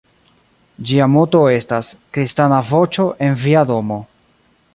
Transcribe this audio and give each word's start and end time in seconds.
Ĝia 0.91 1.07
moto 1.15 1.41
estas: 1.57 1.91
"Kristana 2.17 2.63
voĉo 2.71 3.07
en 3.29 3.39
via 3.45 3.63
domo". 3.75 4.01